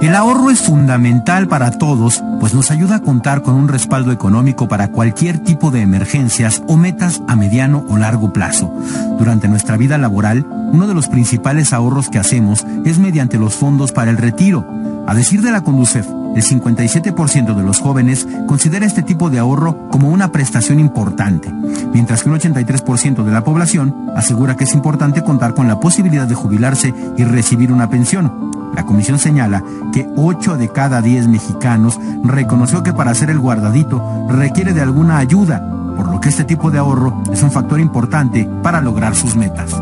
El 0.00 0.14
ahorro 0.16 0.48
es 0.48 0.62
fundamental 0.62 1.46
para 1.46 1.72
todos, 1.72 2.24
pues 2.40 2.54
nos 2.54 2.70
ayuda 2.70 2.96
a 2.96 3.00
contar 3.00 3.42
con 3.42 3.54
un 3.54 3.68
respaldo 3.68 4.12
económico 4.12 4.66
para 4.66 4.88
cualquier 4.88 5.38
tipo 5.40 5.70
de 5.70 5.82
emergencias 5.82 6.62
o 6.68 6.78
metas 6.78 7.20
a 7.28 7.36
mediano 7.36 7.84
o 7.86 7.98
largo 7.98 8.32
plazo. 8.32 8.72
Durante 9.18 9.46
nuestra 9.46 9.76
vida 9.76 9.98
laboral, 9.98 10.46
uno 10.72 10.86
de 10.86 10.94
los 10.94 11.08
principales 11.08 11.74
ahorros 11.74 12.08
que 12.08 12.18
hacemos 12.18 12.64
es 12.86 12.98
mediante 12.98 13.38
los 13.38 13.54
fondos 13.54 13.92
para 13.92 14.10
el 14.10 14.16
retiro. 14.16 14.66
A 15.06 15.14
decir 15.14 15.42
de 15.42 15.50
la 15.50 15.60
Conducef, 15.60 16.06
el 16.34 16.42
57% 16.42 17.54
de 17.54 17.62
los 17.62 17.80
jóvenes 17.80 18.26
considera 18.46 18.86
este 18.86 19.02
tipo 19.02 19.28
de 19.28 19.38
ahorro 19.38 19.90
como 19.90 20.08
una 20.08 20.32
prestación 20.32 20.80
importante, 20.80 21.52
mientras 21.92 22.22
que 22.22 22.30
un 22.30 22.38
83% 22.38 23.22
de 23.22 23.32
la 23.32 23.44
población 23.44 23.94
asegura 24.16 24.56
que 24.56 24.64
es 24.64 24.72
importante 24.72 25.22
contar 25.22 25.52
con 25.52 25.68
la 25.68 25.78
posibilidad 25.78 26.26
de 26.26 26.34
jubilarse 26.34 26.94
y 27.18 27.24
recibir 27.24 27.70
una 27.70 27.90
pensión. 27.90 28.59
La 28.74 28.84
comisión 28.86 29.18
señala 29.18 29.62
que 29.92 30.08
8 30.16 30.56
de 30.56 30.68
cada 30.68 31.02
10 31.02 31.28
mexicanos 31.28 31.98
reconoció 32.24 32.82
que 32.82 32.92
para 32.92 33.10
hacer 33.10 33.30
el 33.30 33.40
guardadito 33.40 34.02
requiere 34.28 34.72
de 34.72 34.82
alguna 34.82 35.18
ayuda, 35.18 35.60
por 35.96 36.10
lo 36.10 36.20
que 36.20 36.28
este 36.28 36.44
tipo 36.44 36.70
de 36.70 36.78
ahorro 36.78 37.22
es 37.32 37.42
un 37.42 37.50
factor 37.50 37.80
importante 37.80 38.48
para 38.62 38.80
lograr 38.80 39.14
sus 39.14 39.36
metas. 39.36 39.74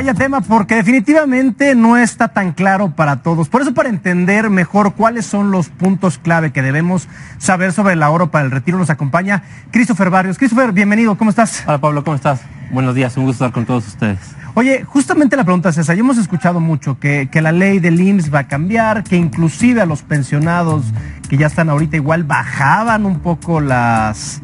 Vaya 0.00 0.14
tema, 0.14 0.40
porque 0.40 0.76
definitivamente 0.76 1.74
no 1.74 1.98
está 1.98 2.28
tan 2.28 2.52
claro 2.52 2.92
para 2.92 3.16
todos. 3.16 3.50
Por 3.50 3.60
eso, 3.60 3.74
para 3.74 3.90
entender 3.90 4.48
mejor 4.48 4.94
cuáles 4.94 5.26
son 5.26 5.50
los 5.50 5.68
puntos 5.68 6.16
clave 6.16 6.52
que 6.52 6.62
debemos 6.62 7.06
saber 7.36 7.70
sobre 7.74 7.92
el 7.92 8.02
ahorro 8.02 8.30
para 8.30 8.46
el 8.46 8.50
retiro, 8.50 8.78
nos 8.78 8.88
acompaña 8.88 9.42
Christopher 9.70 10.08
Barrios. 10.08 10.38
Christopher, 10.38 10.72
bienvenido, 10.72 11.18
¿cómo 11.18 11.28
estás? 11.28 11.64
Hola 11.66 11.82
Pablo, 11.82 12.02
¿cómo 12.02 12.16
estás? 12.16 12.40
Buenos 12.72 12.94
días, 12.94 13.14
un 13.18 13.26
gusto 13.26 13.44
estar 13.44 13.52
con 13.52 13.66
todos 13.66 13.88
ustedes. 13.88 14.18
Oye, 14.54 14.84
justamente 14.84 15.36
la 15.36 15.44
pregunta 15.44 15.68
es 15.68 15.76
esa. 15.76 15.92
Ya 15.92 16.00
hemos 16.00 16.16
escuchado 16.16 16.60
mucho 16.60 16.98
que, 16.98 17.28
que 17.30 17.42
la 17.42 17.52
ley 17.52 17.78
del 17.78 18.00
IMSS 18.00 18.32
va 18.32 18.38
a 18.38 18.48
cambiar, 18.48 19.04
que 19.04 19.16
inclusive 19.16 19.82
a 19.82 19.84
los 19.84 20.00
pensionados 20.00 20.82
que 21.28 21.36
ya 21.36 21.46
están 21.46 21.68
ahorita 21.68 21.96
igual 21.96 22.24
bajaban 22.24 23.04
un 23.04 23.20
poco 23.20 23.60
las, 23.60 24.40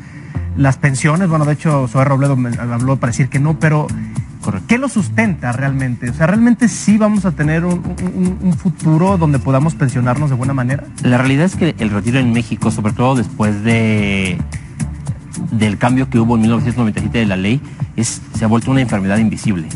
las 0.55 0.77
pensiones. 0.77 1.30
Bueno, 1.30 1.47
de 1.47 1.55
hecho, 1.55 1.89
Zoé 1.89 2.05
Robledo 2.05 2.36
me 2.36 2.50
habló 2.58 2.98
para 2.98 3.12
decir 3.12 3.30
que 3.30 3.39
no, 3.39 3.58
pero 3.58 3.86
¿Qué 4.66 4.78
lo 4.78 4.89
sustenta 4.89 5.52
realmente? 5.52 6.11
O 6.11 6.14
sea, 6.14 6.27
¿realmente 6.27 6.69
sí 6.69 6.98
vamos 6.98 7.25
a 7.25 7.33
tener 7.33 7.64
un, 7.64 7.83
futuro 8.56 9.19
donde 9.19 9.39
podamos 9.39 9.75
pensionarnos 9.75 10.30
de 10.30 10.36
buena 10.36 10.55
manera? 10.55 10.84
La 11.02 11.19
realidad 11.19 11.44
es 11.44 11.56
que 11.56 11.75
el 11.78 11.91
retiro 11.91 12.19
en 12.19 12.33
México, 12.33 12.70
sobre 12.70 12.92
todo 12.92 13.17
después 13.17 13.62
de 13.62 14.39
del 15.50 15.77
cambio 15.78 16.08
que 16.08 16.19
hubo 16.19 16.36
en 16.36 16.42
1997 16.42 17.19
de 17.19 17.27
la 17.27 17.36
ley, 17.36 17.61
es, 17.97 18.22
se 18.34 18.44
ha 18.44 18.48
vuelto 18.48 18.70
una 18.70 18.80
enfermedad 18.80 19.19
invisible. 19.19 19.69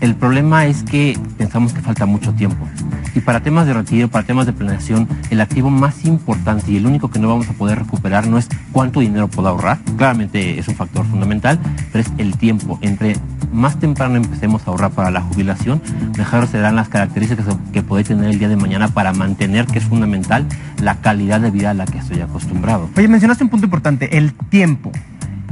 El 0.00 0.14
problema 0.14 0.66
es 0.66 0.82
que 0.82 1.18
pensamos 1.38 1.72
que 1.72 1.80
falta 1.80 2.04
mucho 2.04 2.32
tiempo. 2.34 2.68
Y 3.14 3.20
para 3.20 3.40
temas 3.40 3.66
de 3.66 3.72
retiro, 3.72 4.08
para 4.08 4.26
temas 4.26 4.44
de 4.44 4.52
planeación, 4.52 5.08
el 5.30 5.40
activo 5.40 5.70
más 5.70 6.04
importante 6.04 6.70
y 6.70 6.76
el 6.76 6.86
único 6.86 7.10
que 7.10 7.18
no 7.18 7.28
vamos 7.28 7.48
a 7.48 7.54
poder 7.54 7.78
recuperar 7.78 8.26
no 8.26 8.36
es 8.36 8.48
cuánto 8.72 9.00
dinero 9.00 9.28
puedo 9.28 9.48
ahorrar, 9.48 9.78
claramente 9.96 10.58
es 10.58 10.68
un 10.68 10.74
factor 10.74 11.06
fundamental, 11.06 11.58
pero 11.92 12.04
es 12.04 12.12
el 12.18 12.36
tiempo. 12.36 12.78
Entre 12.82 13.16
más 13.52 13.78
temprano 13.78 14.16
empecemos 14.16 14.66
a 14.66 14.70
ahorrar 14.70 14.90
para 14.90 15.10
la 15.10 15.20
jubilación, 15.20 15.82
mejor 16.16 16.46
serán 16.46 16.76
las 16.76 16.88
características 16.88 17.46
que 17.72 17.82
puede 17.82 18.04
tener 18.04 18.30
el 18.30 18.38
día 18.38 18.48
de 18.48 18.56
mañana 18.56 18.88
para 18.88 19.12
mantener, 19.12 19.66
que 19.66 19.78
es 19.78 19.84
fundamental, 19.84 20.46
la 20.82 20.96
calidad 20.96 21.40
de 21.40 21.50
vida 21.50 21.70
a 21.70 21.74
la 21.74 21.86
que 21.86 21.98
estoy 21.98 22.20
acostumbrado. 22.20 22.88
Oye, 22.96 23.08
mencionaste 23.08 23.44
un 23.44 23.50
punto 23.50 23.66
importante, 23.66 24.16
el 24.18 24.32
tiempo. 24.32 24.92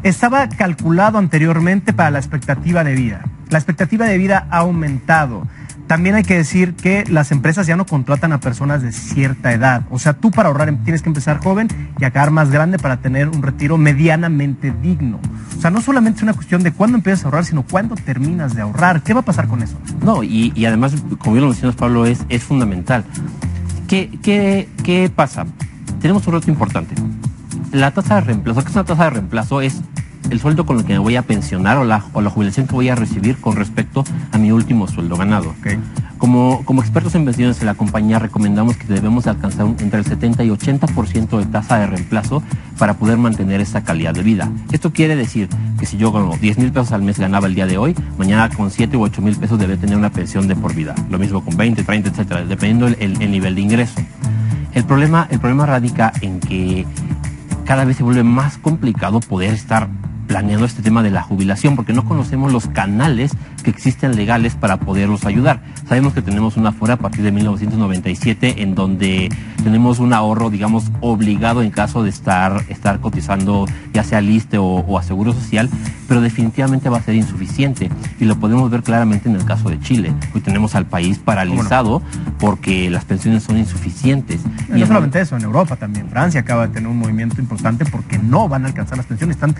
Estaba 0.03 0.48
calculado 0.48 1.19
anteriormente 1.19 1.92
para 1.92 2.11
la 2.11 2.19
expectativa 2.19 2.84
de 2.84 2.95
vida. 2.95 3.23
La 3.48 3.58
expectativa 3.58 4.05
de 4.07 4.18
vida 4.18 4.47
ha 4.51 4.58
aumentado. 4.58 5.47
También 5.94 6.16
hay 6.16 6.24
que 6.24 6.34
decir 6.34 6.74
que 6.74 7.05
las 7.08 7.30
empresas 7.30 7.68
ya 7.68 7.77
no 7.77 7.86
contratan 7.86 8.32
a 8.32 8.40
personas 8.40 8.82
de 8.82 8.90
cierta 8.90 9.52
edad. 9.52 9.86
O 9.90 10.00
sea, 10.00 10.14
tú 10.14 10.32
para 10.32 10.48
ahorrar 10.48 10.77
tienes 10.82 11.02
que 11.02 11.08
empezar 11.08 11.38
joven 11.38 11.68
y 12.00 12.05
acabar 12.05 12.32
más 12.32 12.50
grande 12.50 12.80
para 12.80 12.96
tener 12.96 13.28
un 13.28 13.44
retiro 13.44 13.78
medianamente 13.78 14.74
digno. 14.82 15.20
O 15.56 15.60
sea, 15.60 15.70
no 15.70 15.80
solamente 15.80 16.16
es 16.16 16.24
una 16.24 16.32
cuestión 16.32 16.64
de 16.64 16.72
cuándo 16.72 16.96
empiezas 16.96 17.22
a 17.22 17.28
ahorrar, 17.28 17.44
sino 17.44 17.62
cuándo 17.62 17.94
terminas 17.94 18.56
de 18.56 18.62
ahorrar. 18.62 19.02
¿Qué 19.02 19.14
va 19.14 19.20
a 19.20 19.24
pasar 19.24 19.46
con 19.46 19.62
eso? 19.62 19.78
No, 20.05 20.24
y, 20.24 20.66
además, 20.66 20.96
como 21.18 21.34
bien 21.34 21.42
lo 21.42 21.50
mencionas, 21.50 21.77
Pablo, 21.77 22.06
es, 22.06 22.24
es 22.28 22.42
fundamental. 22.42 23.05
¿Qué, 23.86 24.18
qué, 24.20 24.68
qué 24.82 25.12
pasa? 25.14 25.46
Tenemos 26.00 26.26
un 26.26 26.34
reto 26.34 26.50
importante. 26.50 26.96
La 27.70 27.92
tasa 27.92 28.16
de 28.16 28.22
reemplazo, 28.22 28.64
¿qué 28.64 28.68
es 28.70 28.74
una 28.74 28.84
tasa 28.84 29.05
de 29.05 29.11
reemplazo? 29.11 29.61
Es 29.61 29.80
el 30.30 30.40
sueldo 30.40 30.67
con 30.67 30.79
el 30.79 30.85
que 30.85 30.95
me 30.95 30.98
voy 30.98 31.17
a 31.17 31.23
pensionar 31.23 31.79
o 31.79 31.85
la, 31.85 32.05
o 32.12 32.20
la 32.20 32.30
jubilación 32.30 32.67
que 32.67 32.74
voy 32.74 32.89
a 32.89 32.95
recibir 32.95 33.36
con 33.36 33.57
respecto 33.57 34.05
a 34.33 34.39
mi 34.39 34.52
último 34.52 34.89
sueldo 34.89 35.17
ganado. 35.17 35.55
Como, 36.18 36.64
como 36.64 36.80
expertos 36.80 37.14
en 37.14 37.24
pensiones 37.24 37.61
en 37.61 37.67
la 37.67 37.74
compañía 37.74 38.18
recomendamos 38.18 38.77
que 38.77 38.86
debemos 38.86 39.27
alcanzar 39.27 39.67
entre 39.67 39.98
el 39.98 40.07
70 40.07 40.45
y 40.45 40.48
80% 40.48 41.39
de 41.39 41.46
tasa 41.46 41.79
de 41.79 41.86
reemplazo 41.86 42.42
para 42.79 42.95
poder 42.95 43.18
mantener 43.18 43.61
esa 43.61 43.83
calidad 43.83 44.14
de 44.14 44.23
vida. 44.23 44.51
Esto 44.73 44.92
quiere 44.92 45.17
decir 45.17 45.48
que 45.79 45.86
si 45.86 45.96
yo 45.96 46.12
con 46.12 46.30
10 46.41 46.58
mil 46.58 46.73
pesos 46.73 46.92
al 46.92 47.02
mes 47.02 47.18
ganaba 47.18 47.46
el 47.46 47.55
día 47.55 47.67
de 47.67 47.79
hoy, 47.79 47.95
mañana 48.17 48.48
con 48.48 48.70
7 48.70 48.96
u 48.96 49.02
8 49.02 49.23
mil 49.23 49.36
pesos 49.36 49.58
debe 49.58 49.77
tener 49.77 49.96
una 49.96 50.11
pensión 50.11 50.48
de 50.48 50.56
por 50.56 50.74
vida. 50.74 50.95
Lo 51.11 51.18
mismo 51.18 51.45
con 51.45 51.56
20, 51.56 51.83
30, 51.83 52.11
etcétera, 52.11 52.45
dependiendo 52.45 52.86
el, 52.86 53.20
el 53.20 53.30
nivel 53.30 53.55
de 53.55 53.61
ingreso. 53.61 54.01
El 54.73 54.85
problema, 54.85 55.29
el 55.30 55.39
problema 55.39 55.67
radica 55.67 56.12
en 56.20 56.41
que 56.41 56.86
cada 57.64 57.85
vez 57.85 57.96
se 57.96 58.02
vuelve 58.02 58.24
más 58.24 58.58
complicado 58.58 59.20
poder 59.20 59.55
estar 59.55 59.89
planeando 60.27 60.67
este 60.67 60.83
tema 60.83 61.02
de 61.02 61.11
la 61.11 61.23
jubilación, 61.23 61.77
porque 61.77 61.92
no 61.92 62.05
conocemos 62.05 62.52
los 62.52 62.67
canales 62.68 63.33
que 63.62 63.70
existen 63.70 64.17
legales 64.17 64.55
para 64.55 64.79
poderlos 64.79 65.24
ayudar. 65.24 65.62
Sabemos 65.89 66.12
que 66.12 66.23
tenemos 66.23 66.57
una 66.57 66.73
fuera 66.73 66.95
a 66.95 66.98
partir 66.98 67.23
de 67.23 67.33
1997 67.33 68.62
en 68.62 68.74
donde 68.74 69.30
tenemos 69.62 69.98
un 69.98 70.12
ahorro, 70.12 70.51
digamos, 70.51 70.90
obligado 71.01 71.62
en 71.62 71.70
caso 71.70 72.02
de 72.02 72.11
estar, 72.11 72.64
estar 72.68 73.01
cotizando 73.01 73.67
ya 73.92 74.05
sea 74.05 74.18
al 74.18 74.29
ISTE 74.29 74.58
o, 74.58 74.98
a 74.98 75.02
Seguro 75.02 75.33
Social, 75.33 75.68
pero 76.08 76.20
definitivamente 76.20 76.89
va 76.89 76.98
a 76.98 77.02
ser 77.02 77.14
insuficiente 77.14 77.91
y 78.20 78.24
lo 78.24 78.36
podemos 78.39 78.70
ver 78.70 78.83
claramente 78.83 79.29
en 79.29 79.36
el 79.36 79.45
caso 79.45 79.70
de 79.70 79.80
Chile. 79.80 80.12
Hoy 80.35 80.41
tenemos 80.41 80.74
al 80.74 80.86
país 80.86 81.18
paralizado 81.18 82.02
porque 82.39 82.91
las 82.91 83.05
pensiones 83.05 83.42
son 83.42 83.56
insuficientes. 83.56 84.41
Y 84.68 84.80
no 84.80 84.86
solamente 84.86 85.20
eso, 85.20 85.36
en 85.36 85.42
Europa 85.42 85.77
también. 85.77 86.08
Francia 86.08 86.41
acaba 86.41 86.67
de 86.67 86.74
tener 86.74 86.89
un 86.89 86.98
movimiento 86.98 87.41
importante 87.41 87.85
porque 87.85 88.18
no 88.18 88.48
van 88.48 88.64
a 88.64 88.68
alcanzar 88.68 88.98
las 88.98 89.06
pensiones, 89.06 89.36
están 89.36 89.55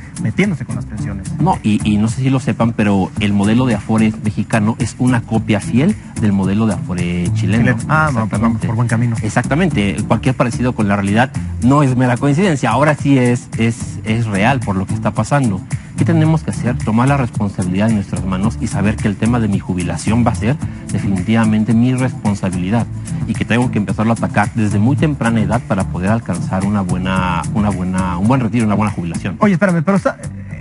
con 0.65 0.76
las 0.76 0.84
pensiones. 0.84 1.32
No, 1.41 1.59
y, 1.62 1.97
no 1.97 2.09
sé 2.09 2.22
si 2.22 2.31
lo 2.31 2.38
sepan, 2.38 2.72
pero 2.72 3.10
el 3.20 3.32
modelo 3.32 3.66
de 3.66 3.75
Afore 3.75 4.12
mexicano 4.22 4.76
es 4.78 4.94
una 4.98 5.22
copia 5.22 5.60
fiel 5.60 5.97
del 6.20 6.32
modelo 6.32 6.66
de 6.66 6.75
Afore 6.75 7.32
chileno. 7.34 7.76
Ah, 7.88 8.10
no, 8.15 8.28
perdón, 8.28 8.59
por 8.59 8.76
buen 8.76 8.88
camino. 8.88 9.16
Exactamente, 9.22 9.97
cualquier 10.06 10.37
parecido 10.37 10.75
con 10.75 10.87
la 10.87 10.97
realidad 10.97 11.32
no 11.62 11.82
es 11.82 11.97
mera 11.97 12.16
coincidencia, 12.16 12.70
ahora 12.70 12.94
sí 12.94 13.19
es, 13.19 13.48
es, 13.59 13.98
es 14.04 14.26
real 14.26 14.60
por 14.60 14.76
lo 14.76 14.87
que 14.87 14.94
está 14.94 15.10
pasando. 15.10 15.60
¿Qué 15.97 16.05
tenemos 16.05 16.43
que 16.43 16.50
hacer? 16.50 16.77
Tomar 16.78 17.09
la 17.09 17.16
responsabilidad 17.16 17.88
en 17.88 17.97
nuestras 17.97 18.25
manos 18.25 18.59
y 18.60 18.66
saber 18.66 18.97
que 18.97 19.06
el 19.06 19.16
tema 19.16 19.38
de 19.38 19.47
mi 19.47 19.60
jubilación 19.60 20.27
va 20.27 20.32
a 20.32 20.34
ser 20.34 20.56
definitivamente 20.93 21.72
mi 21.72 21.94
responsabilidad 21.94 22.87
y 23.28 23.34
que 23.34 23.44
tengo 23.44 23.71
que 23.71 23.78
empezarlo 23.78 24.12
a 24.12 24.16
atacar 24.16 24.50
desde 24.55 24.78
muy 24.78 24.97
temprana 24.97 25.41
edad 25.41 25.60
para 25.69 25.84
poder 25.84 26.10
alcanzar 26.10 26.65
una 26.65 26.81
buena, 26.81 27.43
una 27.55 27.71
buena, 27.71 28.19
un 28.19 28.27
buen 28.27 28.41
retiro, 28.41 28.66
una 28.66 28.75
buena 28.75 28.93
jubilación. 28.93 29.37
Oye, 29.38 29.55
espérame, 29.55 29.84
pero 29.84 29.99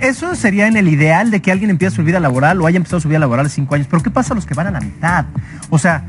eso 0.02 0.36
sería 0.36 0.68
en 0.68 0.78
el 0.78 0.88
ideal 0.88 1.32
de 1.32 1.42
que 1.42 1.52
alguien 1.52 1.72
empiece 1.72 1.96
su 1.96 2.04
vida 2.04 2.20
laboral 2.20 2.62
o 2.62 2.68
haya 2.68 2.78
empezado 2.78 3.00
su 3.00 3.08
vida 3.08 3.20
laboral 3.20 3.50
cinco 3.50 3.74
años. 3.74 3.88
Pero 3.90 4.04
¿qué 4.04 4.12
pasa 4.12 4.34
a 4.34 4.36
los 4.36 4.46
que 4.46 4.54
van 4.54 4.68
a 4.68 4.72
la 4.72 4.82
mitad? 4.82 5.26
O 5.70 5.80
sea, 5.80 6.06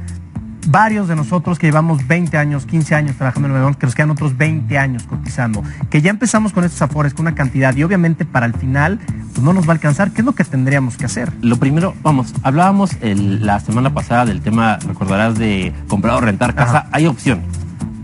varios 0.66 1.08
de 1.08 1.16
nosotros 1.16 1.58
que 1.58 1.66
llevamos 1.66 2.06
20 2.06 2.36
años, 2.36 2.66
15 2.66 2.94
años 2.94 3.16
trabajando 3.16 3.48
en 3.48 3.54
el 3.54 3.60
Nuevo 3.60 3.78
que 3.78 3.86
nos 3.86 3.94
quedan 3.94 4.10
otros 4.10 4.36
20 4.36 4.78
años 4.78 5.04
cotizando, 5.04 5.62
que 5.90 6.02
ya 6.02 6.10
empezamos 6.10 6.52
con 6.52 6.64
estos 6.64 6.82
afores, 6.82 7.14
con 7.14 7.26
una 7.26 7.34
cantidad 7.34 7.74
y 7.76 7.82
obviamente 7.82 8.24
para 8.24 8.46
el 8.46 8.54
final 8.54 8.98
pues 9.06 9.42
no 9.42 9.52
nos 9.52 9.66
va 9.66 9.70
a 9.70 9.72
alcanzar. 9.72 10.12
¿Qué 10.12 10.20
es 10.20 10.24
lo 10.24 10.34
que 10.34 10.44
tendríamos 10.44 10.96
que 10.96 11.06
hacer? 11.06 11.32
Lo 11.42 11.56
primero, 11.56 11.94
vamos, 12.02 12.34
hablábamos 12.42 12.92
la 13.02 13.60
semana 13.60 13.92
pasada 13.92 14.26
del 14.26 14.40
tema, 14.40 14.78
recordarás, 14.86 15.38
de 15.38 15.72
comprar 15.88 16.14
o 16.14 16.20
rentar 16.20 16.54
casa. 16.54 16.86
Hay 16.92 17.06
opción. 17.06 17.40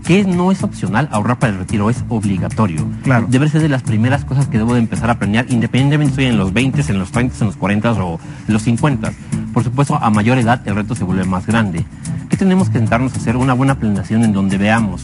¿Qué 0.05 0.23
no 0.23 0.51
es 0.51 0.63
opcional? 0.63 1.07
Ahorrar 1.11 1.37
para 1.37 1.53
el 1.53 1.59
retiro 1.59 1.89
es 1.89 2.03
obligatorio. 2.09 2.85
Claro. 3.03 3.27
Debe 3.29 3.47
ser 3.47 3.61
de 3.61 3.69
las 3.69 3.83
primeras 3.83 4.25
cosas 4.25 4.47
que 4.47 4.57
debo 4.57 4.73
de 4.73 4.79
empezar 4.79 5.09
a 5.09 5.19
planear, 5.19 5.45
independientemente 5.49 6.15
si 6.15 6.21
estoy 6.21 6.25
en 6.25 6.37
los 6.37 6.51
20, 6.53 6.81
en 6.91 6.99
los 6.99 7.11
30, 7.11 7.35
en 7.39 7.45
los 7.45 7.55
40 7.55 7.91
o 7.93 8.19
en 8.47 8.53
los 8.53 8.63
50. 8.63 9.11
Por 9.53 9.63
supuesto, 9.63 9.95
a 9.95 10.09
mayor 10.09 10.37
edad 10.37 10.61
el 10.65 10.75
reto 10.75 10.95
se 10.95 11.03
vuelve 11.03 11.25
más 11.25 11.45
grande. 11.45 11.85
¿Qué 12.29 12.37
tenemos 12.37 12.69
que 12.69 12.79
sentarnos 12.79 13.13
a 13.13 13.17
hacer? 13.17 13.35
Una 13.35 13.53
buena 13.53 13.75
planeación 13.75 14.23
en 14.23 14.31
donde 14.31 14.57
veamos, 14.57 15.03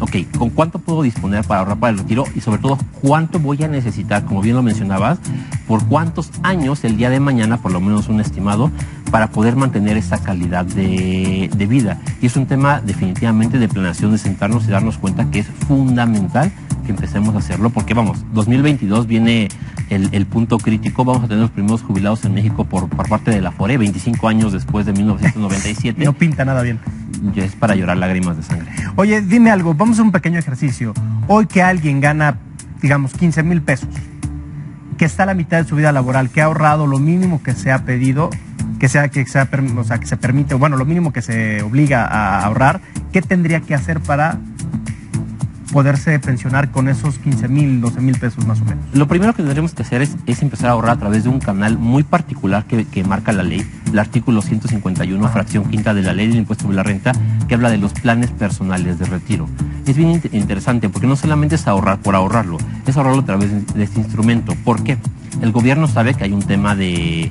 ok, 0.00 0.16
¿con 0.38 0.50
cuánto 0.50 0.78
puedo 0.78 1.02
disponer 1.02 1.44
para 1.44 1.60
ahorrar 1.60 1.78
para 1.78 1.90
el 1.90 1.98
retiro? 1.98 2.24
Y 2.34 2.40
sobre 2.40 2.60
todo, 2.60 2.78
¿cuánto 3.02 3.40
voy 3.40 3.62
a 3.64 3.68
necesitar, 3.68 4.24
como 4.24 4.40
bien 4.40 4.54
lo 4.54 4.62
mencionabas, 4.62 5.18
por 5.66 5.84
cuántos 5.86 6.30
años 6.42 6.84
el 6.84 6.96
día 6.96 7.10
de 7.10 7.18
mañana, 7.18 7.56
por 7.56 7.72
lo 7.72 7.80
menos 7.80 8.08
un 8.08 8.20
estimado, 8.20 8.70
para 9.10 9.30
poder 9.30 9.56
mantener 9.56 9.96
esa 9.96 10.18
calidad 10.18 10.64
de, 10.64 11.50
de 11.54 11.66
vida. 11.66 12.00
Y 12.20 12.26
es 12.26 12.36
un 12.36 12.46
tema 12.46 12.80
definitivamente 12.80 13.58
de 13.58 13.68
planeación, 13.68 14.12
de 14.12 14.18
sentarnos 14.18 14.66
y 14.68 14.70
darnos 14.70 14.98
cuenta 14.98 15.30
que 15.30 15.40
es 15.40 15.46
fundamental 15.66 16.52
que 16.88 16.92
empecemos 16.92 17.34
a 17.34 17.38
hacerlo, 17.38 17.68
porque 17.68 17.92
vamos, 17.92 18.24
2022 18.32 19.06
viene 19.06 19.48
el, 19.90 20.08
el, 20.12 20.24
punto 20.24 20.56
crítico, 20.56 21.04
vamos 21.04 21.24
a 21.24 21.28
tener 21.28 21.42
los 21.42 21.50
primeros 21.50 21.82
jubilados 21.82 22.24
en 22.24 22.32
México 22.32 22.64
por, 22.64 22.88
por 22.88 23.06
parte 23.06 23.30
de 23.30 23.42
la 23.42 23.52
FORE, 23.52 23.76
25 23.76 24.26
años 24.26 24.54
después 24.54 24.86
de 24.86 24.94
1997. 24.94 26.02
no 26.02 26.14
pinta 26.14 26.46
nada 26.46 26.62
bien. 26.62 26.80
Es 27.36 27.54
para 27.56 27.74
llorar 27.74 27.98
lágrimas 27.98 28.38
de 28.38 28.42
sangre. 28.42 28.70
Oye, 28.96 29.20
dime 29.20 29.50
algo, 29.50 29.74
vamos 29.74 29.90
a 29.90 29.92
hacer 29.96 30.04
un 30.06 30.12
pequeño 30.12 30.38
ejercicio. 30.38 30.94
Hoy 31.26 31.44
que 31.44 31.60
alguien 31.60 32.00
gana, 32.00 32.38
digamos, 32.80 33.12
15 33.12 33.42
mil 33.42 33.60
pesos, 33.60 33.90
que 34.96 35.04
está 35.04 35.24
a 35.24 35.26
la 35.26 35.34
mitad 35.34 35.62
de 35.62 35.68
su 35.68 35.76
vida 35.76 35.92
laboral, 35.92 36.30
que 36.30 36.40
ha 36.40 36.46
ahorrado 36.46 36.86
lo 36.86 36.98
mínimo 36.98 37.42
que 37.42 37.52
se 37.52 37.70
ha 37.70 37.84
pedido, 37.84 38.30
que 38.80 38.88
sea 38.88 39.08
que 39.08 39.26
sea 39.26 39.46
o 39.76 39.84
sea, 39.84 39.98
que 39.98 40.06
se 40.06 40.16
permite, 40.16 40.54
bueno, 40.54 40.78
lo 40.78 40.86
mínimo 40.86 41.12
que 41.12 41.20
se 41.20 41.60
obliga 41.62 42.06
a 42.06 42.46
ahorrar, 42.46 42.80
¿qué 43.12 43.20
tendría 43.20 43.60
que 43.60 43.74
hacer 43.74 44.00
para 44.00 44.38
poderse 45.72 46.18
pensionar 46.18 46.70
con 46.70 46.88
esos 46.88 47.18
15 47.18 47.48
mil, 47.48 47.80
12 47.80 48.00
mil 48.00 48.18
pesos 48.18 48.46
más 48.46 48.60
o 48.60 48.64
menos? 48.64 48.84
Lo 48.92 49.06
primero 49.06 49.32
que 49.32 49.42
tendríamos 49.42 49.72
que 49.72 49.82
hacer 49.82 50.02
es, 50.02 50.16
es 50.26 50.42
empezar 50.42 50.70
a 50.70 50.72
ahorrar 50.72 50.92
a 50.92 50.98
través 50.98 51.24
de 51.24 51.30
un 51.30 51.40
canal 51.40 51.78
muy 51.78 52.02
particular 52.02 52.64
que, 52.64 52.84
que 52.84 53.04
marca 53.04 53.32
la 53.32 53.42
ley, 53.42 53.66
el 53.90 53.98
artículo 53.98 54.42
151, 54.42 55.28
fracción 55.28 55.64
quinta 55.70 55.94
de 55.94 56.02
la 56.02 56.12
ley 56.12 56.28
del 56.28 56.38
impuesto 56.38 56.64
sobre 56.64 56.76
la 56.76 56.82
renta, 56.82 57.12
que 57.46 57.54
habla 57.54 57.70
de 57.70 57.78
los 57.78 57.92
planes 57.92 58.30
personales 58.30 58.98
de 58.98 59.06
retiro. 59.06 59.48
Es 59.86 59.96
bien 59.96 60.20
interesante 60.32 60.88
porque 60.88 61.06
no 61.06 61.16
solamente 61.16 61.54
es 61.54 61.66
ahorrar 61.66 61.98
por 62.00 62.14
ahorrarlo, 62.14 62.58
es 62.86 62.96
ahorrarlo 62.96 63.22
a 63.22 63.24
través 63.24 63.74
de 63.74 63.82
este 63.82 64.00
instrumento. 64.00 64.54
¿Por 64.64 64.82
qué? 64.82 64.98
El 65.40 65.52
gobierno 65.52 65.86
sabe 65.86 66.14
que 66.14 66.24
hay 66.24 66.32
un 66.32 66.42
tema 66.42 66.74
de, 66.74 67.30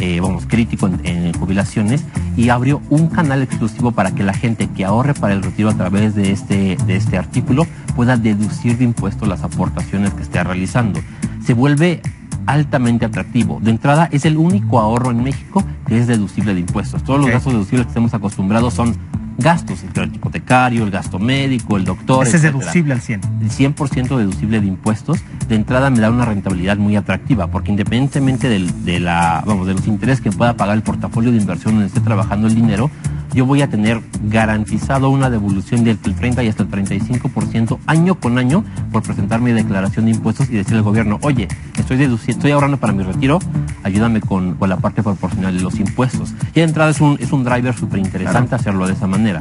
eh, 0.00 0.20
vamos, 0.20 0.46
crítico 0.46 0.86
en, 0.86 1.04
en, 1.04 1.32
jubilaciones 1.32 2.04
y 2.36 2.50
abrió 2.50 2.80
un 2.88 3.08
canal 3.08 3.42
exclusivo 3.42 3.92
para 3.92 4.12
que 4.12 4.22
la 4.22 4.32
gente 4.32 4.68
que 4.68 4.84
ahorre 4.84 5.14
para 5.14 5.34
el 5.34 5.42
retiro 5.42 5.68
a 5.68 5.74
través 5.74 6.14
de 6.14 6.32
este, 6.32 6.76
de 6.86 6.96
este 6.96 7.18
artículo 7.18 7.66
pueda 7.96 8.16
deducir 8.16 8.78
de 8.78 8.84
impuestos 8.84 9.28
las 9.28 9.42
aportaciones 9.42 10.12
que 10.14 10.22
esté 10.22 10.42
realizando. 10.44 11.00
Se 11.44 11.54
vuelve 11.54 12.00
altamente 12.46 13.04
atractivo. 13.04 13.60
De 13.62 13.70
entrada, 13.70 14.08
es 14.10 14.24
el 14.24 14.36
único 14.36 14.78
ahorro 14.78 15.10
en 15.10 15.22
México 15.22 15.64
que 15.86 15.98
es 15.98 16.06
deducible 16.06 16.54
de 16.54 16.60
impuestos. 16.60 17.02
Todos 17.04 17.20
los 17.20 17.30
gastos 17.30 17.52
deducibles 17.52 17.86
que 17.86 17.90
estamos 17.90 18.14
acostumbrados 18.14 18.74
son 18.74 18.96
gastos, 19.38 19.82
el 19.84 19.90
crédito 19.90 20.16
hipotecario, 20.16 20.84
el 20.84 20.90
gasto 20.90 21.18
médico, 21.18 21.76
el 21.76 21.84
doctor. 21.84 22.26
Ese 22.26 22.36
es 22.36 22.42
deducible 22.42 22.92
al 22.92 23.00
100. 23.00 23.20
El 23.40 23.50
100% 23.50 24.16
deducible 24.16 24.60
de 24.60 24.66
impuestos, 24.66 25.20
de 25.48 25.54
entrada 25.54 25.90
me 25.90 26.00
da 26.00 26.10
una 26.10 26.24
rentabilidad 26.24 26.76
muy 26.76 26.96
atractiva, 26.96 27.46
porque 27.46 27.70
independientemente 27.70 28.48
del, 28.48 28.84
de, 28.84 29.00
la, 29.00 29.42
vamos, 29.46 29.66
de 29.66 29.74
los 29.74 29.86
intereses 29.86 30.20
que 30.20 30.32
pueda 30.32 30.54
pagar 30.56 30.76
el 30.76 30.82
portafolio 30.82 31.30
de 31.30 31.38
inversión 31.38 31.74
donde 31.74 31.86
esté 31.86 32.00
trabajando 32.00 32.48
el 32.48 32.54
dinero, 32.54 32.90
yo 33.32 33.46
voy 33.46 33.62
a 33.62 33.68
tener 33.68 34.00
garantizado 34.24 35.10
una 35.10 35.30
devolución 35.30 35.84
del 35.84 35.98
30 35.98 36.42
y 36.42 36.48
hasta 36.48 36.62
el 36.62 36.70
35% 36.70 37.78
año 37.86 38.14
con 38.14 38.38
año 38.38 38.64
por 38.92 39.02
presentar 39.02 39.40
mi 39.40 39.52
declaración 39.52 40.06
de 40.06 40.12
impuestos 40.12 40.48
y 40.48 40.54
decirle 40.54 40.78
al 40.78 40.84
gobierno, 40.84 41.18
oye, 41.22 41.48
estoy 41.78 41.96
deduciendo, 41.96 42.38
estoy 42.38 42.50
ahorrando 42.52 42.78
para 42.78 42.92
mi 42.92 43.02
retiro, 43.02 43.38
ayúdame 43.82 44.20
con, 44.20 44.54
con, 44.54 44.68
la 44.68 44.78
parte 44.78 45.02
proporcional 45.02 45.56
de 45.56 45.62
los 45.62 45.78
impuestos. 45.78 46.34
Y 46.52 46.60
de 46.60 46.62
entrada 46.62 46.90
es 46.90 47.00
un, 47.00 47.16
es 47.20 47.32
un 47.32 47.44
driver 47.44 47.74
súper 47.74 47.98
interesante 47.98 48.48
claro. 48.48 48.60
hacerlo 48.60 48.86
de 48.86 48.94
esa 48.94 49.06
manera. 49.06 49.40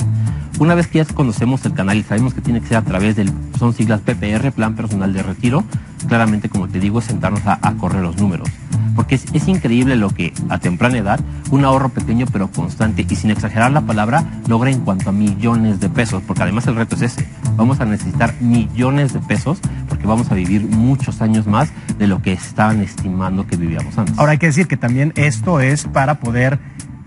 Una 0.60 0.74
vez 0.74 0.88
que 0.88 0.98
ya 0.98 1.06
conocemos 1.06 1.64
el 1.66 1.74
canal 1.74 1.98
y 1.98 2.04
sabemos 2.04 2.34
que 2.34 2.42
tiene 2.42 2.62
que 2.62 2.68
ser 2.68 2.78
a 2.78 2.82
través 2.82 3.16
del, 3.16 3.32
son 3.60 3.74
siglas 3.74 4.02
PPR, 4.02 4.52
Plan 4.52 4.76
Personal 4.76 5.14
de 5.14 5.22
Retiro, 5.22 5.64
claramente, 6.08 6.50
como 6.50 6.68
te 6.68 6.80
digo, 6.80 7.00
es 7.00 7.06
sentarnos 7.06 7.46
a, 7.46 7.60
a 7.62 7.74
correr 7.74 8.02
los 8.02 8.18
números. 8.18 8.50
Porque 8.98 9.16
es, 9.16 9.26
es, 9.32 9.48
increíble 9.48 9.96
lo 9.96 10.10
que 10.10 10.34
a 10.50 10.58
temprana 10.58 10.98
edad, 10.98 11.22
un 11.52 11.64
ahorro 11.64 11.88
pequeño 11.90 12.26
pero 12.30 12.52
constante 12.52 13.06
y 13.08 13.16
sin 13.16 13.32
exagerar 13.32 13.72
la 13.72 13.82
palabra, 13.82 14.26
logra 14.48 14.70
en 14.70 14.82
cuanto 14.82 15.12
a 15.12 15.14
millones 15.14 15.80
de 15.80 15.88
pesos. 15.88 16.22
Porque 16.28 16.44
además 16.44 16.68
el 16.68 16.76
reto 16.76 16.96
es 16.96 17.04
ese. 17.04 17.30
Vamos 17.56 17.80
a 17.80 17.86
necesitar 17.86 18.34
millones 18.42 19.14
de 19.14 19.20
pesos 19.20 19.60
porque 19.88 20.06
vamos 20.06 20.30
a 20.32 20.36
vivir 20.36 20.64
muchos 20.64 21.22
años 21.22 21.48
más 21.48 21.72
de 21.98 22.08
lo 22.08 22.22
que 22.22 22.34
estaban 22.34 22.82
estimando 22.82 23.48
que 23.48 23.56
vivíamos 23.56 23.98
antes. 23.98 24.18
Ahora 24.18 24.34
hay 24.34 24.38
que 24.38 24.48
decir 24.48 24.68
que 24.68 24.78
también 24.78 25.14
esto 25.16 25.60
es 25.60 25.86
para 25.86 26.16
poder 26.20 26.60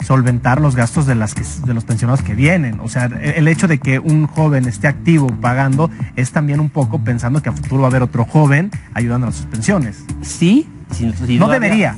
solventar 0.05 0.61
los 0.61 0.77
gastos 0.77 1.07
de, 1.07 1.15
las 1.15 1.35
que, 1.35 1.43
de 1.67 1.75
los 1.75 1.85
pensionados 1.85 2.23
que 2.23 2.35
vienen. 2.35 2.81
O 2.81 2.89
sea, 2.89 3.05
el 3.05 3.49
hecho 3.49 3.69
de 3.69 3.79
que 3.79 3.99
un 3.99 4.27
joven 4.27 4.67
esté 4.67 4.89
activo 4.89 5.29
pagando 5.41 5.91
es 6.17 6.33
también 6.33 6.61
un 6.61 6.71
poco 6.71 7.03
pensando 7.05 7.43
que 7.43 7.49
a 7.49 7.53
futuro 7.53 7.83
va 7.83 7.89
a 7.89 7.91
haber 7.91 8.03
otro 8.03 8.25
joven 8.25 8.71
ayudando 8.95 9.27
a 9.27 9.33
sus 9.33 9.47
pensiones. 9.47 10.05
Sí, 10.23 10.69
si, 10.93 11.13
si 11.13 11.39
no 11.39 11.49
debería. 11.49 11.97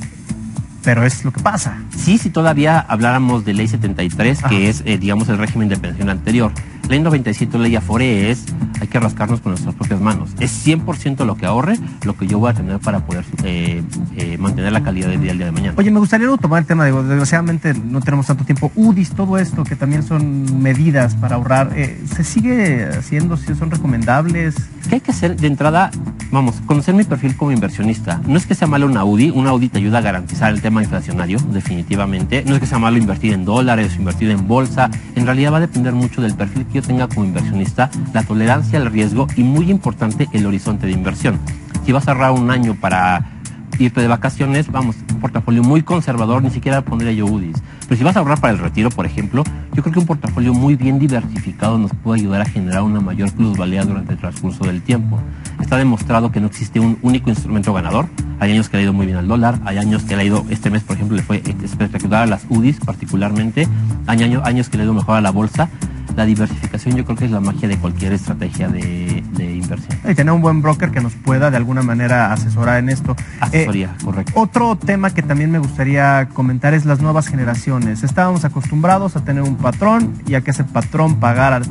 Pero 0.84 1.04
es 1.04 1.24
lo 1.24 1.32
que 1.32 1.40
pasa. 1.40 1.78
Sí, 1.96 2.18
si 2.18 2.30
todavía 2.30 2.80
habláramos 2.80 3.44
de 3.44 3.54
ley 3.54 3.68
73, 3.68 4.38
Ajá. 4.38 4.48
que 4.48 4.68
es, 4.68 4.82
eh, 4.84 4.98
digamos, 4.98 5.28
el 5.28 5.38
régimen 5.38 5.68
de 5.68 5.76
pensión 5.76 6.08
anterior. 6.10 6.50
Ley 6.88 6.98
97, 7.00 7.58
ley 7.58 7.76
Afore, 7.76 8.30
es, 8.30 8.44
hay 8.82 8.88
que 8.88 8.98
rascarnos 8.98 9.40
con 9.40 9.52
nuestras 9.52 9.76
propias 9.76 10.00
manos. 10.00 10.30
Es 10.40 10.66
100% 10.66 11.24
lo 11.24 11.36
que 11.36 11.46
ahorre, 11.46 11.78
lo 12.02 12.16
que 12.16 12.26
yo 12.26 12.40
voy 12.40 12.50
a 12.50 12.54
tener 12.54 12.80
para 12.80 13.06
poder 13.06 13.24
eh, 13.44 13.80
eh, 14.16 14.36
mantener 14.38 14.72
la 14.72 14.82
calidad 14.82 15.08
de 15.08 15.18
vida 15.18 15.30
el 15.30 15.38
día 15.38 15.46
de 15.46 15.52
mañana. 15.52 15.74
Oye, 15.78 15.92
me 15.92 16.00
gustaría 16.00 16.26
tomar 16.36 16.62
el 16.62 16.66
tema, 16.66 16.84
de, 16.84 16.92
desgraciadamente 16.92 17.74
no 17.74 18.00
tenemos 18.00 18.26
tanto 18.26 18.44
tiempo. 18.44 18.72
UDIs, 18.74 19.10
todo 19.10 19.38
esto, 19.38 19.62
que 19.62 19.76
también 19.76 20.02
son 20.02 20.60
medidas 20.60 21.14
para 21.14 21.36
ahorrar, 21.36 21.70
eh, 21.76 22.02
¿se 22.12 22.24
sigue 22.24 22.86
haciendo? 22.86 23.36
¿Son 23.36 23.70
recomendables? 23.70 24.56
¿Qué 24.88 24.96
hay 24.96 25.00
que 25.00 25.12
hacer 25.12 25.36
de 25.36 25.46
entrada? 25.46 25.92
Vamos, 26.32 26.56
conocer 26.66 26.94
mi 26.94 27.04
perfil 27.04 27.36
como 27.36 27.52
inversionista. 27.52 28.20
No 28.26 28.36
es 28.36 28.46
que 28.46 28.54
sea 28.54 28.66
malo 28.66 28.86
una 28.86 29.04
UDI, 29.04 29.30
una 29.30 29.52
UDI 29.52 29.68
te 29.68 29.78
ayuda 29.78 29.98
a 29.98 30.00
garantizar 30.00 30.52
el 30.52 30.60
tema 30.60 30.82
inflacionario, 30.82 31.38
definitivamente. 31.52 32.42
No 32.46 32.54
es 32.54 32.60
que 32.60 32.66
sea 32.66 32.78
malo 32.78 32.96
invertir 32.96 33.32
en 33.32 33.44
dólares, 33.44 33.94
invertir 33.96 34.30
en 34.30 34.48
bolsa. 34.48 34.90
En 35.14 35.26
realidad 35.26 35.52
va 35.52 35.58
a 35.58 35.60
depender 35.60 35.92
mucho 35.92 36.20
del 36.20 36.34
perfil 36.34 36.66
que 36.66 36.80
yo 36.80 36.82
tenga 36.82 37.06
como 37.06 37.26
inversionista, 37.26 37.90
la 38.12 38.22
tolerancia 38.22 38.71
al 38.76 38.86
riesgo 38.86 39.26
y 39.36 39.42
muy 39.42 39.70
importante 39.70 40.28
el 40.32 40.46
horizonte 40.46 40.86
de 40.86 40.92
inversión. 40.92 41.38
Si 41.84 41.92
vas 41.92 42.08
a 42.08 42.12
ahorrar 42.12 42.32
un 42.32 42.50
año 42.50 42.74
para 42.74 43.32
irte 43.78 44.00
de 44.00 44.08
vacaciones, 44.08 44.70
vamos, 44.70 44.96
un 45.12 45.20
portafolio 45.20 45.62
muy 45.62 45.82
conservador, 45.82 46.42
ni 46.42 46.50
siquiera 46.50 46.82
pondría 46.82 47.12
yo 47.12 47.26
UDIs. 47.26 47.56
Pero 47.88 47.96
si 47.96 48.04
vas 48.04 48.16
a 48.16 48.20
ahorrar 48.20 48.40
para 48.40 48.52
el 48.52 48.58
retiro, 48.58 48.90
por 48.90 49.06
ejemplo, 49.06 49.44
yo 49.74 49.82
creo 49.82 49.92
que 49.92 49.98
un 49.98 50.06
portafolio 50.06 50.54
muy 50.54 50.76
bien 50.76 50.98
diversificado 50.98 51.78
nos 51.78 51.92
puede 51.94 52.20
ayudar 52.20 52.42
a 52.42 52.44
generar 52.44 52.82
una 52.82 53.00
mayor 53.00 53.32
plusvalía 53.32 53.84
durante 53.84 54.12
el 54.12 54.18
transcurso 54.18 54.64
del 54.64 54.82
tiempo. 54.82 55.18
Está 55.60 55.76
demostrado 55.76 56.30
que 56.30 56.40
no 56.40 56.46
existe 56.46 56.80
un 56.80 56.98
único 57.02 57.30
instrumento 57.30 57.72
ganador. 57.72 58.06
Hay 58.40 58.52
años 58.52 58.68
que 58.68 58.76
le 58.76 58.82
ha 58.82 58.84
ido 58.84 58.92
muy 58.92 59.06
bien 59.06 59.18
al 59.18 59.28
dólar, 59.28 59.60
hay 59.64 59.78
años 59.78 60.02
que 60.02 60.16
le 60.16 60.22
ha 60.22 60.24
ido, 60.24 60.44
este 60.50 60.70
mes 60.70 60.82
por 60.82 60.96
ejemplo 60.96 61.16
le 61.16 61.22
fue 61.22 61.42
espectacular 61.62 62.22
a 62.22 62.26
las 62.26 62.44
UDIs 62.48 62.80
particularmente, 62.80 63.68
hay 64.06 64.22
años, 64.22 64.42
años 64.44 64.68
que 64.68 64.76
le 64.76 64.82
ha 64.82 64.86
ido 64.86 64.94
mejor 64.94 65.16
a 65.16 65.20
la 65.20 65.30
bolsa 65.30 65.68
la 66.16 66.26
diversificación 66.26 66.96
yo 66.96 67.04
creo 67.04 67.16
que 67.16 67.24
es 67.24 67.30
la 67.30 67.40
magia 67.40 67.68
de 67.68 67.78
cualquier 67.78 68.12
estrategia 68.12 68.68
de, 68.68 69.22
de 69.32 69.56
inversión. 69.56 69.98
Y 70.08 70.14
tener 70.14 70.32
un 70.32 70.40
buen 70.40 70.62
broker 70.62 70.90
que 70.90 71.00
nos 71.00 71.14
pueda 71.14 71.50
de 71.50 71.56
alguna 71.56 71.82
manera 71.82 72.32
asesorar 72.32 72.78
en 72.78 72.88
esto. 72.88 73.16
Asesoría, 73.40 73.94
eh, 73.98 74.04
correcto. 74.04 74.32
Otro 74.34 74.76
tema 74.76 75.10
que 75.10 75.22
también 75.22 75.50
me 75.50 75.58
gustaría 75.58 76.28
comentar 76.32 76.74
es 76.74 76.84
las 76.84 77.00
nuevas 77.00 77.28
generaciones. 77.28 78.02
Estábamos 78.02 78.44
acostumbrados 78.44 79.16
a 79.16 79.24
tener 79.24 79.42
un 79.42 79.56
patrón 79.56 80.12
y 80.26 80.34
a 80.34 80.40
que 80.42 80.50
ese 80.50 80.64
patrón 80.64 81.16
pagara 81.16 81.62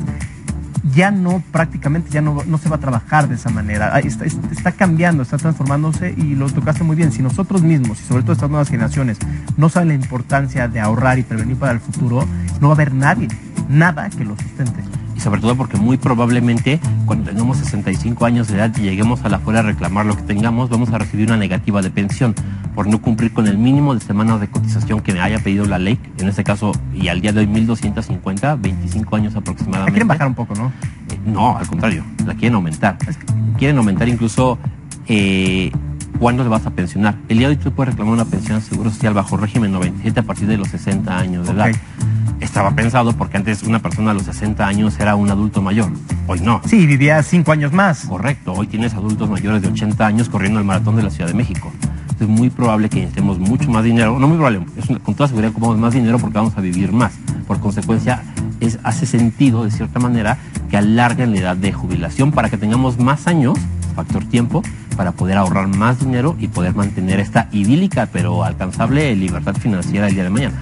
ya 0.94 1.10
no, 1.10 1.42
prácticamente 1.52 2.10
ya 2.10 2.20
no, 2.20 2.42
no, 2.44 2.58
se 2.58 2.68
va 2.68 2.76
a 2.76 2.80
trabajar 2.80 3.28
de 3.28 3.36
esa 3.36 3.50
manera. 3.50 3.98
Está, 4.00 4.24
está, 4.24 4.72
cambiando, 4.72 5.22
está 5.22 5.38
transformándose 5.38 6.14
y 6.16 6.34
lo 6.34 6.50
tocaste 6.50 6.84
muy 6.84 6.96
bien. 6.96 7.12
Si 7.12 7.22
nosotros 7.22 7.62
mismos 7.62 8.00
y 8.00 8.04
sobre 8.04 8.22
todo 8.22 8.32
estas 8.32 8.50
nuevas 8.50 8.68
generaciones 8.68 9.18
no 9.56 9.68
saben 9.68 9.88
la 9.88 9.94
importancia 9.94 10.68
de 10.68 10.80
ahorrar 10.80 11.18
y 11.18 11.22
prevenir 11.22 11.56
para 11.56 11.72
el 11.72 11.80
futuro, 11.80 12.26
no 12.60 12.68
va 12.68 12.72
a 12.72 12.76
haber 12.76 12.94
nadie, 12.94 13.28
nada 13.72 14.08
que 14.10 14.24
lo 14.24 14.36
sustente. 14.36 14.80
Y 15.16 15.20
sobre 15.20 15.40
todo 15.40 15.56
porque 15.56 15.76
muy 15.76 15.96
probablemente 15.96 16.80
cuando 17.06 17.30
tengamos 17.30 17.58
65 17.58 18.24
años 18.24 18.48
de 18.48 18.56
edad 18.56 18.72
y 18.76 18.82
lleguemos 18.82 19.24
a 19.24 19.28
la 19.28 19.38
fuera 19.38 19.60
a 19.60 19.62
reclamar 19.62 20.06
lo 20.06 20.16
que 20.16 20.22
tengamos, 20.22 20.68
vamos 20.68 20.90
a 20.92 20.98
recibir 20.98 21.26
una 21.26 21.36
negativa 21.36 21.82
de 21.82 21.90
pensión 21.90 22.34
por 22.74 22.86
no 22.86 23.00
cumplir 23.00 23.32
con 23.32 23.46
el 23.46 23.58
mínimo 23.58 23.94
de 23.94 24.00
semanas 24.00 24.40
de 24.40 24.48
cotización 24.48 25.00
que 25.00 25.12
me 25.12 25.20
haya 25.20 25.38
pedido 25.38 25.66
la 25.66 25.78
ley, 25.78 25.98
en 26.18 26.28
este 26.28 26.42
caso, 26.44 26.72
y 26.94 27.08
al 27.08 27.20
día 27.20 27.32
de 27.32 27.40
hoy 27.40 27.46
1.250, 27.46 28.60
25 28.60 29.16
años 29.16 29.36
aproximadamente. 29.36 29.90
La 29.90 29.92
quieren 29.92 30.08
bajar 30.08 30.26
un 30.26 30.34
poco, 30.34 30.54
¿no? 30.54 30.72
Eh, 31.10 31.18
no, 31.26 31.58
al 31.58 31.66
contrario, 31.66 32.04
la 32.26 32.34
quieren 32.34 32.54
aumentar. 32.54 32.96
Quieren 33.58 33.76
aumentar 33.76 34.08
incluso 34.08 34.58
eh, 35.06 35.70
cuándo 36.18 36.42
le 36.42 36.48
vas 36.48 36.64
a 36.64 36.70
pensionar. 36.70 37.16
El 37.28 37.38
día 37.38 37.48
de 37.48 37.56
hoy 37.56 37.62
tú 37.62 37.72
puedes 37.72 37.92
reclamar 37.92 38.14
una 38.14 38.24
pensión 38.24 38.58
de 38.58 38.64
seguro 38.64 38.90
social 38.90 39.12
bajo 39.12 39.36
régimen 39.36 39.72
97 39.72 40.20
a 40.20 40.22
partir 40.22 40.48
de 40.48 40.56
los 40.56 40.68
60 40.68 41.18
años 41.18 41.46
de 41.46 41.52
okay. 41.52 41.72
edad 41.72 41.80
estaba 42.42 42.72
pensado 42.72 43.12
porque 43.12 43.36
antes 43.36 43.62
una 43.62 43.78
persona 43.80 44.10
a 44.10 44.14
los 44.14 44.24
60 44.24 44.66
años 44.66 44.98
era 44.98 45.14
un 45.14 45.30
adulto 45.30 45.62
mayor. 45.62 45.90
Hoy 46.26 46.40
no. 46.40 46.60
Sí, 46.66 46.86
vivía 46.86 47.22
5 47.22 47.52
años 47.52 47.72
más. 47.72 48.06
Correcto. 48.06 48.52
Hoy 48.52 48.66
tienes 48.66 48.94
adultos 48.94 49.30
mayores 49.30 49.62
de 49.62 49.68
80 49.68 50.04
años 50.04 50.28
corriendo 50.28 50.58
el 50.58 50.64
maratón 50.64 50.96
de 50.96 51.02
la 51.02 51.10
Ciudad 51.10 51.28
de 51.28 51.34
México. 51.34 51.72
Es 52.20 52.28
muy 52.28 52.50
probable 52.50 52.88
que 52.88 52.96
necesitemos 52.96 53.38
mucho 53.38 53.70
más 53.70 53.84
dinero. 53.84 54.18
No 54.18 54.28
muy 54.28 54.36
probable, 54.36 54.64
es 54.76 54.88
una, 54.88 54.98
con 54.98 55.14
toda 55.14 55.28
seguridad 55.28 55.52
ocupamos 55.52 55.78
más 55.78 55.94
dinero 55.94 56.18
porque 56.18 56.38
vamos 56.38 56.56
a 56.56 56.60
vivir 56.60 56.92
más. 56.92 57.12
Por 57.46 57.60
consecuencia, 57.60 58.22
es, 58.60 58.78
hace 58.82 59.06
sentido, 59.06 59.64
de 59.64 59.70
cierta 59.70 59.98
manera, 59.98 60.38
que 60.70 60.76
alarguen 60.76 61.32
la 61.32 61.38
edad 61.38 61.56
de 61.56 61.72
jubilación 61.72 62.32
para 62.32 62.48
que 62.48 62.58
tengamos 62.58 62.98
más 62.98 63.26
años, 63.26 63.58
factor 63.96 64.24
tiempo, 64.24 64.62
para 64.96 65.12
poder 65.12 65.38
ahorrar 65.38 65.68
más 65.68 66.00
dinero 66.00 66.36
y 66.38 66.48
poder 66.48 66.74
mantener 66.74 67.18
esta 67.18 67.48
idílica 67.50 68.08
pero 68.12 68.44
alcanzable 68.44 69.16
libertad 69.16 69.54
financiera 69.56 70.08
el 70.08 70.14
día 70.14 70.24
de 70.24 70.30
mañana. 70.30 70.60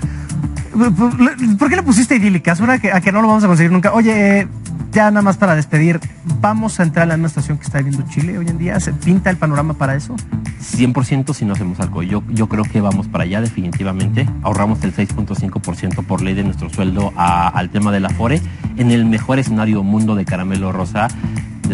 ¿Por 0.71 1.69
qué 1.69 1.77
le 1.77 1.83
pusiste 1.83 2.17
idílica? 2.17 2.55
Suena 2.55 2.79
que, 2.79 2.93
a 2.93 3.01
que 3.01 3.13
no 3.13 3.23
lo 3.23 3.29
vamos 3.29 3.45
a 3.45 3.47
conseguir 3.47 3.73
nunca. 3.73 3.93
Oye, 3.93 4.47
ya 4.93 5.11
nada 5.11 5.23
más 5.23 5.37
para 5.37 5.55
despedir, 5.55 6.01
¿vamos 6.41 6.81
a 6.81 6.83
entrar 6.83 7.05
a 7.05 7.07
la 7.07 7.17
misma 7.17 7.29
situación 7.29 7.59
que 7.59 7.65
está 7.65 7.79
viviendo 7.79 8.05
Chile 8.11 8.39
hoy 8.39 8.49
en 8.49 8.59
día? 8.59 8.79
¿Se 8.81 8.93
pinta 8.93 9.31
el 9.31 9.37
panorama 9.37 9.75
para 9.75 9.95
eso? 9.95 10.17
100% 10.61 11.33
si 11.33 11.45
no 11.45 11.53
hacemos 11.53 11.81
algo. 11.81 12.03
Yo, 12.03 12.23
yo 12.29 12.49
creo 12.49 12.65
que 12.65 12.81
vamos 12.81 13.07
para 13.09 13.25
allá 13.25 13.41
definitivamente. 13.41 14.29
Ahorramos 14.43 14.83
el 14.83 14.95
6.5% 14.95 16.05
por 16.05 16.23
ley 16.23 16.35
de 16.35 16.45
nuestro 16.45 16.69
sueldo 16.71 17.13
al 17.17 17.71
tema 17.71 17.93
del 17.93 18.07
Afore. 18.07 18.43
En 18.77 18.91
el 18.91 19.05
mejor 19.07 19.39
escenario 19.39 19.83
mundo 19.83 20.15
de 20.15 20.25
caramelo 20.25 20.73
rosa, 20.73 21.09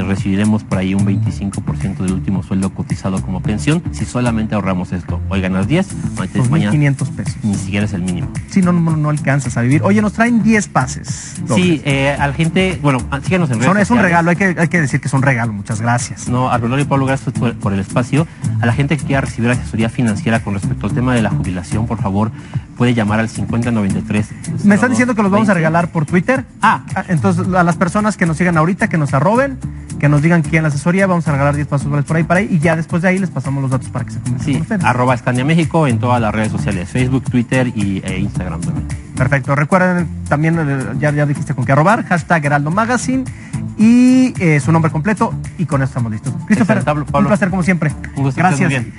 recibiremos 0.02 0.64
por 0.64 0.78
ahí 0.78 0.94
un 0.94 1.06
25% 1.06 1.98
del 1.98 2.12
último 2.12 2.42
sueldo 2.42 2.70
cotizado 2.74 3.20
como 3.22 3.40
pensión 3.42 3.82
si 3.92 4.04
solamente 4.04 4.54
ahorramos 4.54 4.92
esto. 4.92 5.20
Hoy 5.28 5.40
ganas 5.40 5.66
10, 5.68 5.86
mañana, 6.18 6.50
mañana 6.50 6.72
2.500 6.72 7.10
pesos. 7.16 7.36
ni 7.42 7.54
siquiera 7.54 7.86
es 7.86 7.92
el 7.92 8.02
mínimo. 8.02 8.28
Si 8.50 8.62
no, 8.62 8.72
no, 8.72 8.96
no 8.96 9.08
alcanzas 9.10 9.56
a 9.56 9.62
vivir. 9.62 9.82
Oye, 9.82 10.00
nos 10.02 10.12
traen 10.12 10.42
10 10.42 10.68
pases. 10.68 11.36
Sí, 11.54 11.80
eh, 11.84 12.16
a 12.18 12.26
la 12.26 12.32
gente, 12.34 12.78
bueno, 12.82 12.98
ah, 13.10 13.20
síganos 13.22 13.48
en 13.50 13.56
redes 13.56 13.66
Son- 13.66 13.78
es 13.78 13.90
un 13.90 13.98
regalo, 13.98 14.30
hay 14.30 14.36
que, 14.36 14.56
hay 14.58 14.68
que 14.68 14.80
decir 14.80 15.00
que 15.00 15.08
es 15.08 15.14
un 15.14 15.22
regalo. 15.22 15.52
Muchas 15.52 15.80
gracias. 15.80 16.28
No, 16.28 16.50
Arbelor 16.50 16.80
y 16.80 16.84
Pablo, 16.84 17.06
gracias 17.06 17.32
por, 17.38 17.54
por 17.56 17.72
el 17.72 17.80
espacio. 17.80 18.26
A 18.60 18.66
la 18.66 18.72
gente 18.72 18.96
que 18.96 19.04
quiera 19.04 19.20
recibir 19.20 19.50
asesoría 19.50 19.88
financiera 19.88 20.40
con 20.42 20.54
respecto 20.54 20.86
al 20.86 20.92
tema 20.92 21.14
de 21.14 21.22
la 21.22 21.30
jubilación, 21.30 21.86
por 21.86 21.98
favor, 22.00 22.30
puede 22.76 22.94
llamar 22.94 23.20
al 23.20 23.28
5093. 23.28 24.28
Me 24.64 24.74
están 24.74 24.90
diciendo 24.90 25.14
que 25.14 25.22
los 25.22 25.30
vamos 25.30 25.48
a 25.48 25.54
20. 25.54 25.54
regalar 25.54 25.88
por 25.92 26.04
Twitter. 26.06 26.44
Ah. 26.62 26.82
entonces 27.08 27.46
a 27.54 27.62
las 27.62 27.76
personas 27.76 28.16
que 28.16 28.26
nos 28.26 28.36
sigan 28.36 28.56
ahorita, 28.56 28.88
que 28.88 28.98
nos 28.98 29.14
arroben, 29.14 29.58
que 29.98 30.08
nos 30.08 30.20
digan 30.22 30.42
quién 30.42 30.62
la 30.62 30.68
asesoría, 30.68 31.06
vamos 31.06 31.26
a 31.28 31.32
regalar 31.32 31.54
10 31.54 31.68
pasos 31.68 31.88
dobles 31.88 32.04
por 32.04 32.16
ahí 32.16 32.24
para 32.24 32.40
ahí 32.40 32.48
y 32.50 32.58
ya 32.58 32.76
después 32.76 33.02
de 33.02 33.08
ahí 33.08 33.18
les 33.18 33.30
pasamos 33.30 33.62
los 33.62 33.70
datos 33.70 33.88
para 33.88 34.04
que 34.04 34.12
se 34.12 34.18
comuniquen 34.20 34.44
Sí, 34.44 34.52
con 34.54 34.62
ustedes. 34.62 34.84
arroba 34.84 35.14
Escania 35.14 35.44
México 35.44 35.86
en 35.86 35.98
todas 35.98 36.20
las 36.20 36.34
redes 36.34 36.52
sociales, 36.52 36.88
Facebook, 36.88 37.24
Twitter 37.24 37.68
y, 37.68 38.02
e 38.04 38.18
Instagram 38.18 38.60
también. 38.60 38.86
Perfecto. 39.16 39.54
Recuerden 39.54 40.06
también, 40.28 40.58
eh, 40.58 40.84
ya, 40.98 41.10
ya 41.12 41.24
dijiste 41.24 41.54
con 41.54 41.64
qué 41.64 41.72
arrobar, 41.72 42.04
hashtag 42.04 42.44
Heraldo 42.44 42.70
Magazine 42.70 43.24
y 43.78 44.34
eh, 44.42 44.60
su 44.60 44.72
nombre 44.72 44.90
completo 44.90 45.32
y 45.58 45.64
con 45.66 45.80
eso 45.82 45.88
estamos 45.90 46.12
listos. 46.12 46.32
Christopher, 46.46 46.78
Excelente, 46.78 46.84
Pablo, 46.84 47.04
un 47.04 47.10
Pablo. 47.12 47.28
placer 47.28 47.48
como 47.50 47.62
siempre. 47.62 47.92
Un 48.16 48.24
gusto, 48.24 48.38
Gracias. 48.38 48.60
muy 48.60 48.68
bien. 48.68 48.92